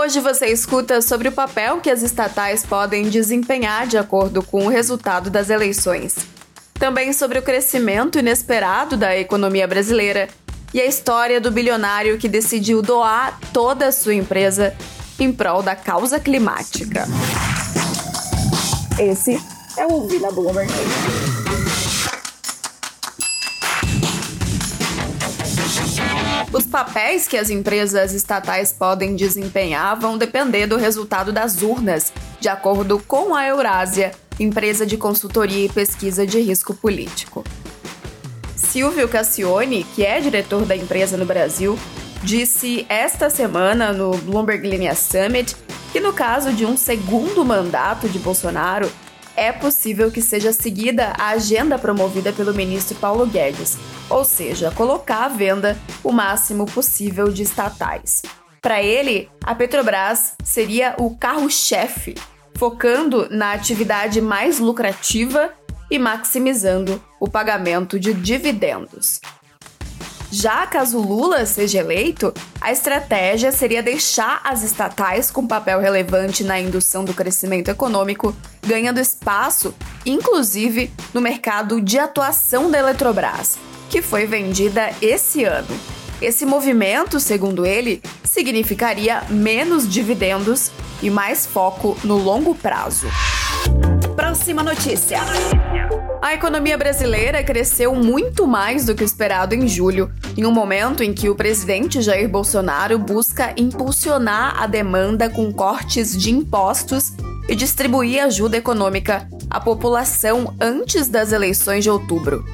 [0.00, 4.68] Hoje você escuta sobre o papel que as estatais podem desempenhar de acordo com o
[4.68, 6.14] resultado das eleições.
[6.74, 10.28] Também sobre o crescimento inesperado da economia brasileira
[10.72, 14.72] e a história do bilionário que decidiu doar toda a sua empresa
[15.18, 17.04] em prol da causa climática.
[19.00, 19.36] Esse
[19.76, 20.72] é o Vila Bloomberg.
[26.50, 32.48] Os papéis que as empresas estatais podem desempenhar vão depender do resultado das urnas, de
[32.48, 37.44] acordo com a Eurásia, empresa de consultoria e pesquisa de risco político.
[38.56, 41.78] Silvio Cassione, que é diretor da empresa no Brasil,
[42.22, 45.54] disse esta semana no Bloomberg Linea Summit
[45.92, 48.90] que, no caso de um segundo mandato de Bolsonaro,
[49.38, 53.78] é possível que seja seguida a agenda promovida pelo ministro Paulo Guedes,
[54.10, 58.22] ou seja, colocar à venda o máximo possível de estatais.
[58.60, 62.16] Para ele, a Petrobras seria o carro-chefe,
[62.56, 65.52] focando na atividade mais lucrativa
[65.88, 69.20] e maximizando o pagamento de dividendos.
[70.30, 76.60] Já caso Lula seja eleito, a estratégia seria deixar as estatais com papel relevante na
[76.60, 84.26] indução do crescimento econômico, ganhando espaço, inclusive, no mercado de atuação da Eletrobras, que foi
[84.26, 85.68] vendida esse ano.
[86.20, 90.70] Esse movimento, segundo ele, significaria menos dividendos
[91.00, 93.06] e mais foco no longo prazo.
[94.14, 95.20] Próxima notícia.
[96.20, 101.14] A economia brasileira cresceu muito mais do que esperado em julho, em um momento em
[101.14, 107.12] que o presidente Jair Bolsonaro busca impulsionar a demanda com cortes de impostos
[107.48, 112.44] e distribuir ajuda econômica à população antes das eleições de outubro.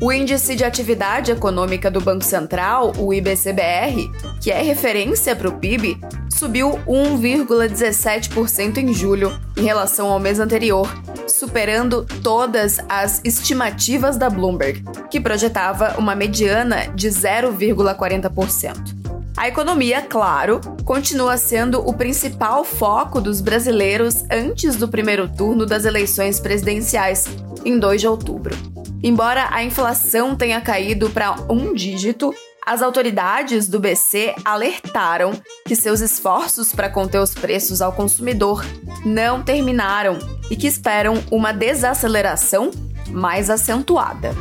[0.00, 4.08] O Índice de Atividade Econômica do Banco Central, o IBCBR,
[4.40, 10.88] que é referência para o PIB, subiu 1,17% em julho em relação ao mês anterior,
[11.28, 18.98] superando todas as estimativas da Bloomberg, que projetava uma mediana de 0,40%.
[19.36, 25.84] A economia, claro, continua sendo o principal foco dos brasileiros antes do primeiro turno das
[25.84, 27.28] eleições presidenciais,
[27.64, 28.56] em 2 de outubro.
[29.00, 32.34] Embora a inflação tenha caído para um dígito,
[32.66, 35.32] as autoridades do BC alertaram
[35.64, 38.64] que seus esforços para conter os preços ao consumidor
[39.06, 40.18] não terminaram
[40.50, 42.70] e que esperam uma desaceleração
[43.10, 44.34] mais acentuada.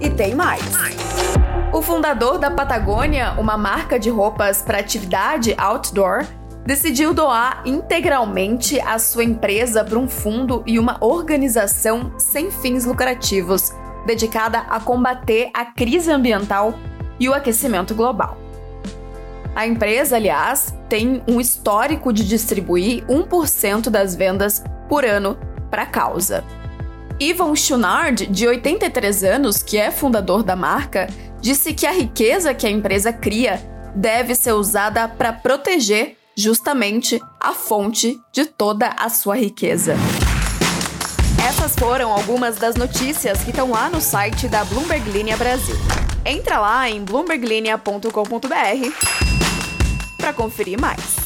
[0.00, 0.62] E tem mais.
[1.72, 6.24] O fundador da Patagônia, uma marca de roupas para atividade outdoor,
[6.64, 13.72] decidiu doar integralmente a sua empresa para um fundo e uma organização sem fins lucrativos,
[14.04, 16.74] dedicada a combater a crise ambiental
[17.20, 18.36] e o aquecimento global.
[19.54, 25.38] A empresa, aliás, tem um histórico de distribuir 1% das vendas por ano
[25.70, 26.44] para a causa.
[27.20, 31.08] Yvon Chouinard, de 83 anos, que é fundador da marca,
[31.40, 33.60] disse que a riqueza que a empresa cria
[33.94, 39.94] deve ser usada para proteger justamente a fonte de toda a sua riqueza.
[41.48, 45.76] Essas foram algumas das notícias que estão lá no site da Bloomberg Linha Brasil.
[46.24, 48.10] Entra lá em bloomberglinea.com.br
[50.18, 51.25] para conferir mais.